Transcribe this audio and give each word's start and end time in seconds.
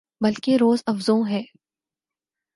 بلکہ 0.21 0.57
روزافزوں 0.61 1.21
ہے 1.29 1.41